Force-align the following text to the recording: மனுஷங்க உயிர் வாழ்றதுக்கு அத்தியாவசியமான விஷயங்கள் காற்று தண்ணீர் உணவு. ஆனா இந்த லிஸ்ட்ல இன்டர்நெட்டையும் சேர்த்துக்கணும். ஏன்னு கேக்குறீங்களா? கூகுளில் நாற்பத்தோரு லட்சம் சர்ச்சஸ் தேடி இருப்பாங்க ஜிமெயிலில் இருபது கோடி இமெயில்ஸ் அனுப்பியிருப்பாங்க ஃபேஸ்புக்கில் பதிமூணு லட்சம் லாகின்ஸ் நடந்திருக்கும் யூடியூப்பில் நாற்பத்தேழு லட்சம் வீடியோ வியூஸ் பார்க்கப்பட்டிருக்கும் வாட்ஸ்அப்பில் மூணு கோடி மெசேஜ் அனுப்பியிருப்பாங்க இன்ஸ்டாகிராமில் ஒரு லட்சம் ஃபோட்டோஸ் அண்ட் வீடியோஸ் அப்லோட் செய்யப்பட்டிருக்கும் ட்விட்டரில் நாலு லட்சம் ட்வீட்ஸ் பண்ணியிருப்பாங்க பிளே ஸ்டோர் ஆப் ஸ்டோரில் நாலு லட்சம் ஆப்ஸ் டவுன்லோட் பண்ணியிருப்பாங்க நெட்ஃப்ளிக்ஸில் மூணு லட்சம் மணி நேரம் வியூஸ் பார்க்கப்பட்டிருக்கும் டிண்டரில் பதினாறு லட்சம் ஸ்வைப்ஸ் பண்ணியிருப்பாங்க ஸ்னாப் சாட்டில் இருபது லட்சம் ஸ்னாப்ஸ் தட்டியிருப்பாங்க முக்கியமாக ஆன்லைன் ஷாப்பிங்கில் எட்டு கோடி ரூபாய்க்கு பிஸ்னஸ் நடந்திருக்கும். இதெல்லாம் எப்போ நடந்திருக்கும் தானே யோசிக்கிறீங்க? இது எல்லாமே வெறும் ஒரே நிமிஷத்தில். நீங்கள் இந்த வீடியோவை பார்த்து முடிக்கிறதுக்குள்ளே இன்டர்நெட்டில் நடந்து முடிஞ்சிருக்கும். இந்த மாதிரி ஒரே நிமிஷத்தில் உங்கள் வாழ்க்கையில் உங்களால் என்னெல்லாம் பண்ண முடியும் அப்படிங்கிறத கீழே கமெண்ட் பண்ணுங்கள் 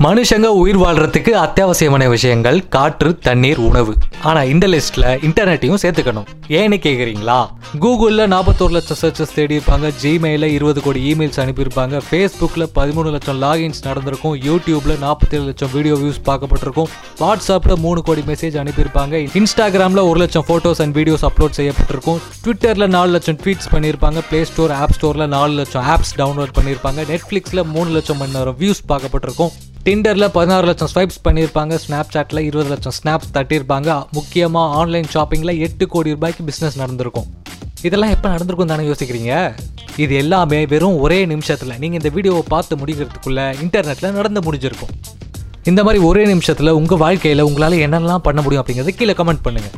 மனுஷங்க 0.00 0.42
உயிர் 0.42 0.78
வாழ்றதுக்கு 0.78 1.30
அத்தியாவசியமான 1.30 2.08
விஷயங்கள் 2.08 2.68
காற்று 2.68 3.18
தண்ணீர் 3.18 3.58
உணவு. 3.58 3.94
ஆனா 4.22 4.42
இந்த 4.42 4.66
லிஸ்ட்ல 4.66 5.00
இன்டர்நெட்டையும் 5.00 5.78
சேர்த்துக்கணும். 5.82 6.24
ஏன்னு 6.48 6.78
கேக்குறீங்களா? 6.78 7.46
கூகுளில் 7.82 8.30
நாற்பத்தோரு 8.32 8.72
லட்சம் 8.74 8.98
சர்ச்சஸ் 9.00 9.32
தேடி 9.36 9.54
இருப்பாங்க 9.56 9.86
ஜிமெயிலில் 10.00 10.52
இருபது 10.56 10.80
கோடி 10.84 11.00
இமெயில்ஸ் 11.08 11.40
அனுப்பியிருப்பாங்க 11.42 12.00
ஃபேஸ்புக்கில் 12.06 12.64
பதிமூணு 12.76 13.08
லட்சம் 13.14 13.38
லாகின்ஸ் 13.44 13.80
நடந்திருக்கும் 13.86 14.36
யூடியூப்பில் 14.46 15.00
நாற்பத்தேழு 15.00 15.44
லட்சம் 15.48 15.72
வீடியோ 15.74 15.96
வியூஸ் 16.02 16.20
பார்க்கப்பட்டிருக்கும் 16.28 16.88
வாட்ஸ்அப்பில் 17.20 17.80
மூணு 17.84 18.02
கோடி 18.08 18.22
மெசேஜ் 18.30 18.56
அனுப்பியிருப்பாங்க 18.62 19.22
இன்ஸ்டாகிராமில் 19.40 20.02
ஒரு 20.08 20.18
லட்சம் 20.22 20.46
ஃபோட்டோஸ் 20.48 20.82
அண்ட் 20.84 20.96
வீடியோஸ் 20.98 21.24
அப்லோட் 21.30 21.58
செய்யப்பட்டிருக்கும் 21.60 22.20
ட்விட்டரில் 22.42 22.92
நாலு 22.96 23.12
லட்சம் 23.16 23.40
ட்வீட்ஸ் 23.42 23.70
பண்ணியிருப்பாங்க 23.74 24.22
பிளே 24.28 24.42
ஸ்டோர் 24.50 24.74
ஆப் 24.80 24.94
ஸ்டோரில் 24.98 25.32
நாலு 25.36 25.54
லட்சம் 25.60 25.86
ஆப்ஸ் 25.94 26.14
டவுன்லோட் 26.20 26.54
பண்ணியிருப்பாங்க 26.58 27.06
நெட்ஃப்ளிக்ஸில் 27.12 27.64
மூணு 27.76 27.90
லட்சம் 27.96 28.20
மணி 28.22 28.36
நேரம் 28.38 28.58
வியூஸ் 28.62 28.82
பார்க்கப்பட்டிருக்கும் 28.92 29.52
டிண்டரில் 29.86 30.32
பதினாறு 30.36 30.66
லட்சம் 30.66 30.90
ஸ்வைப்ஸ் 30.92 31.20
பண்ணியிருப்பாங்க 31.26 31.74
ஸ்னாப் 31.82 32.14
சாட்டில் 32.14 32.46
இருபது 32.46 32.70
லட்சம் 32.72 32.96
ஸ்னாப்ஸ் 32.96 33.34
தட்டியிருப்பாங்க 33.36 33.90
முக்கியமாக 34.12 34.78
ஆன்லைன் 34.80 35.12
ஷாப்பிங்கில் 35.14 35.60
எட்டு 35.68 35.86
கோடி 35.88 36.16
ரூபாய்க்கு 36.16 36.48
பிஸ்னஸ் 36.48 36.80
நடந்திருக்கும். 36.80 37.28
இதெல்லாம் 37.82 38.12
எப்போ 38.14 38.28
நடந்திருக்கும் 38.28 38.70
தானே 38.72 38.84
யோசிக்கிறீங்க? 38.90 39.32
இது 39.96 40.14
எல்லாமே 40.14 40.66
வெறும் 40.66 40.98
ஒரே 41.04 41.18
நிமிஷத்தில். 41.32 41.78
நீங்கள் 41.82 42.00
இந்த 42.00 42.10
வீடியோவை 42.14 42.42
பார்த்து 42.48 42.76
முடிக்கிறதுக்குள்ளே 42.76 43.44
இன்டர்நெட்டில் 43.64 44.16
நடந்து 44.18 44.40
முடிஞ்சிருக்கும். 44.46 44.94
இந்த 45.70 45.82
மாதிரி 45.84 46.04
ஒரே 46.04 46.24
நிமிஷத்தில் 46.32 46.76
உங்கள் 46.80 47.02
வாழ்க்கையில் 47.04 47.46
உங்களால் 47.48 47.82
என்னெல்லாம் 47.86 48.24
பண்ண 48.28 48.42
முடியும் 48.42 48.62
அப்படிங்கிறத 48.62 48.94
கீழே 49.00 49.16
கமெண்ட் 49.20 49.44
பண்ணுங்கள் 49.46 49.74